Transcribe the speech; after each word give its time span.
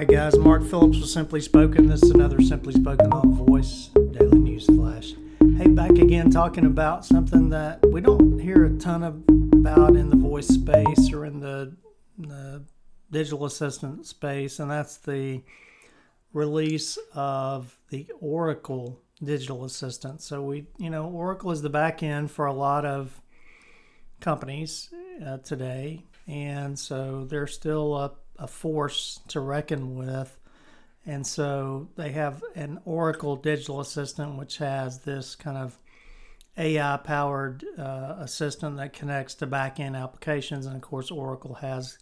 right, 0.00 0.08
guys. 0.08 0.38
Mark 0.38 0.64
Phillips 0.64 0.98
with 0.98 1.10
Simply 1.10 1.42
Spoken. 1.42 1.86
This 1.86 2.02
is 2.02 2.12
another 2.12 2.40
Simply 2.40 2.72
Spoken 2.72 3.12
on 3.12 3.34
Voice 3.34 3.90
Daily 4.12 4.38
News 4.38 4.64
Flash. 4.64 5.12
Hey, 5.58 5.66
back 5.66 5.90
again 5.90 6.30
talking 6.30 6.64
about 6.64 7.04
something 7.04 7.50
that 7.50 7.84
we 7.86 8.00
don't 8.00 8.38
hear 8.38 8.64
a 8.64 8.70
ton 8.78 9.02
of 9.02 9.22
about 9.52 9.96
in 9.96 10.08
the 10.08 10.16
voice 10.16 10.48
space 10.48 11.12
or 11.12 11.26
in 11.26 11.40
the, 11.40 11.76
the 12.16 12.64
digital 13.10 13.44
assistant 13.44 14.06
space, 14.06 14.58
and 14.58 14.70
that's 14.70 14.96
the 14.96 15.42
release 16.32 16.98
of 17.12 17.78
the 17.90 18.10
Oracle 18.20 19.02
digital 19.22 19.66
assistant. 19.66 20.22
So 20.22 20.40
we, 20.40 20.64
you 20.78 20.88
know, 20.88 21.10
Oracle 21.10 21.50
is 21.50 21.60
the 21.60 21.68
back 21.68 22.02
end 22.02 22.30
for 22.30 22.46
a 22.46 22.54
lot 22.54 22.86
of 22.86 23.20
companies 24.18 24.88
uh, 25.26 25.36
today, 25.38 26.06
and 26.26 26.78
so 26.78 27.26
they're 27.28 27.46
still 27.46 27.94
a, 27.96 28.12
a 28.40 28.46
force 28.46 29.20
to 29.28 29.40
reckon 29.40 29.94
with. 29.96 30.38
And 31.06 31.26
so 31.26 31.88
they 31.96 32.10
have 32.12 32.42
an 32.54 32.80
Oracle 32.84 33.36
digital 33.36 33.80
assistant, 33.80 34.38
which 34.38 34.58
has 34.58 35.00
this 35.00 35.34
kind 35.34 35.56
of 35.56 35.78
AI 36.56 36.96
powered 36.98 37.64
uh, 37.78 38.16
assistant 38.18 38.76
that 38.76 38.92
connects 38.92 39.34
to 39.34 39.46
back 39.46 39.80
end 39.80 39.96
applications. 39.96 40.66
And 40.66 40.76
of 40.76 40.82
course, 40.82 41.10
Oracle 41.10 41.54
has 41.54 41.98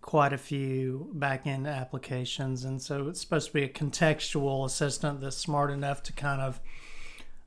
quite 0.00 0.32
a 0.32 0.38
few 0.38 1.10
back 1.12 1.46
end 1.46 1.66
applications. 1.66 2.64
And 2.64 2.80
so 2.80 3.08
it's 3.08 3.20
supposed 3.20 3.48
to 3.48 3.52
be 3.52 3.64
a 3.64 3.68
contextual 3.68 4.64
assistant 4.64 5.20
that's 5.20 5.36
smart 5.36 5.70
enough 5.70 6.02
to 6.04 6.12
kind 6.12 6.40
of 6.40 6.60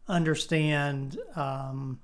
understand 0.08 1.18
um, 1.36 2.00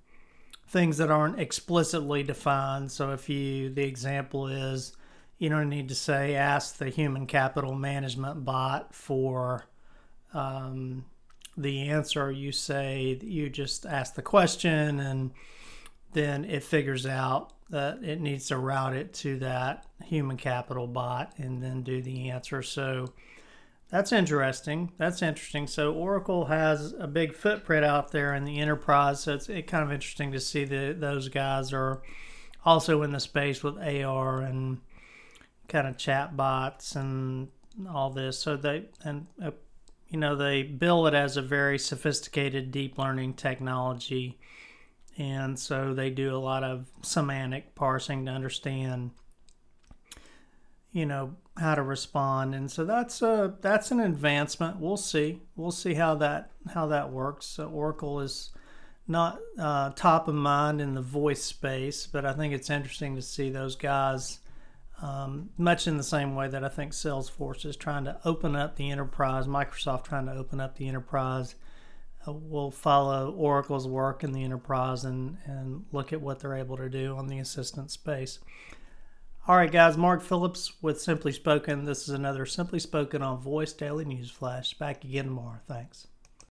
things 0.67 0.97
that 0.97 1.11
aren't 1.11 1.39
explicitly 1.39 2.23
defined. 2.23 2.91
So 2.91 3.11
if 3.11 3.29
you, 3.29 3.69
the 3.69 3.83
example 3.83 4.47
is, 4.47 4.93
you 5.39 5.49
don't 5.49 5.69
need 5.69 5.87
to 5.87 5.95
say 5.95 6.35
ask 6.35 6.77
the 6.77 6.89
human 6.89 7.25
capital 7.25 7.73
management 7.73 8.43
bot 8.45 8.93
for 8.93 9.65
um, 10.33 11.05
the 11.57 11.89
answer. 11.89 12.29
You 12.29 12.51
say 12.51 13.17
you 13.21 13.49
just 13.49 13.85
ask 13.85 14.15
the 14.15 14.21
question 14.21 14.99
and 14.99 15.31
then 16.11 16.43
it 16.43 16.63
figures 16.63 17.05
out 17.05 17.53
that 17.69 18.03
it 18.03 18.19
needs 18.19 18.47
to 18.47 18.57
route 18.57 18.95
it 18.95 19.13
to 19.13 19.39
that 19.39 19.85
human 20.03 20.35
capital 20.35 20.87
bot 20.87 21.33
and 21.37 21.63
then 21.63 21.83
do 21.83 22.01
the 22.01 22.29
answer. 22.29 22.61
So 22.61 23.13
that's 23.89 24.11
interesting. 24.11 24.91
That's 24.97 25.21
interesting. 25.21 25.67
So 25.67 25.93
Oracle 25.93 26.45
has 26.45 26.93
a 26.99 27.07
big 27.07 27.33
footprint 27.33 27.85
out 27.85 28.11
there 28.11 28.33
in 28.33 28.43
the 28.43 28.59
enterprise. 28.59 29.21
So 29.21 29.35
it's 29.35 29.47
it 29.47 29.67
kind 29.67 29.83
of 29.83 29.91
interesting 29.91 30.33
to 30.33 30.39
see 30.39 30.65
that 30.65 30.99
those 30.99 31.29
guys 31.29 31.71
are 31.71 32.01
also 32.65 33.03
in 33.03 33.11
the 33.11 33.19
space 33.19 33.63
with 33.63 33.77
AR 33.77 34.41
and 34.41 34.79
kind 35.69 35.87
of 35.87 35.97
chat 35.97 36.35
bots 36.35 36.95
and 36.95 37.47
all 37.89 38.09
this. 38.09 38.39
So 38.39 38.57
they 38.57 38.85
and 39.03 39.27
uh, 39.41 39.51
you 40.09 40.19
know 40.19 40.35
they 40.35 40.63
bill 40.63 41.07
it 41.07 41.13
as 41.13 41.37
a 41.37 41.41
very 41.41 41.79
sophisticated 41.79 42.71
deep 42.71 42.97
learning 42.97 43.35
technology, 43.35 44.37
and 45.17 45.57
so 45.57 45.93
they 45.93 46.09
do 46.09 46.35
a 46.35 46.37
lot 46.37 46.63
of 46.63 46.87
semantic 47.01 47.75
parsing 47.75 48.25
to 48.25 48.31
understand 48.31 49.11
you 50.91 51.05
know 51.05 51.35
how 51.57 51.75
to 51.75 51.83
respond. 51.83 52.55
And 52.55 52.69
so 52.69 52.83
that's 52.83 53.21
a 53.21 53.55
that's 53.61 53.91
an 53.91 53.99
advancement. 53.99 54.79
We'll 54.79 54.97
see. 54.97 55.41
We'll 55.55 55.71
see 55.71 55.93
how 55.93 56.15
that 56.15 56.51
how 56.73 56.87
that 56.87 57.11
works. 57.11 57.45
So 57.45 57.69
oracle 57.69 58.19
is 58.19 58.49
not 59.09 59.39
uh, 59.57 59.89
top 59.95 60.27
of 60.27 60.35
mind 60.35 60.79
in 60.79 60.93
the 60.93 61.01
voice 61.01 61.43
space 61.43 62.05
but 62.05 62.25
i 62.25 62.31
think 62.31 62.53
it's 62.53 62.69
interesting 62.69 63.15
to 63.15 63.21
see 63.23 63.49
those 63.49 63.75
guys 63.75 64.39
um, 65.01 65.49
much 65.57 65.87
in 65.87 65.97
the 65.97 66.03
same 66.03 66.35
way 66.35 66.47
that 66.47 66.63
I 66.63 66.69
think 66.69 66.91
Salesforce 66.91 67.65
is 67.65 67.75
trying 67.75 68.05
to 68.05 68.19
open 68.25 68.55
up 68.55 68.75
the 68.75 68.91
enterprise, 68.91 69.47
Microsoft 69.47 70.03
trying 70.03 70.25
to 70.25 70.33
open 70.33 70.59
up 70.59 70.75
the 70.75 70.87
enterprise. 70.87 71.55
Uh, 72.27 72.33
we'll 72.33 72.71
follow 72.71 73.31
Oracle's 73.31 73.87
work 73.87 74.23
in 74.23 74.33
the 74.33 74.43
enterprise 74.43 75.05
and, 75.05 75.37
and 75.45 75.85
look 75.91 76.11
at 76.11 76.21
what 76.21 76.39
they're 76.39 76.55
able 76.55 76.77
to 76.77 76.89
do 76.89 77.15
on 77.15 77.27
the 77.27 77.39
assistant 77.39 77.91
space. 77.91 78.39
All 79.47 79.55
right, 79.55 79.71
guys, 79.71 79.97
Mark 79.97 80.21
Phillips 80.21 80.73
with 80.81 81.01
Simply 81.01 81.31
Spoken. 81.31 81.85
This 81.85 82.03
is 82.03 82.09
another 82.09 82.45
Simply 82.45 82.79
Spoken 82.79 83.21
on 83.21 83.39
Voice 83.39 83.73
Daily 83.73 84.05
News 84.05 84.29
Flash. 84.29 84.73
Back 84.73 85.03
again 85.03 85.25
tomorrow. 85.25 85.59
Thanks. 85.67 86.07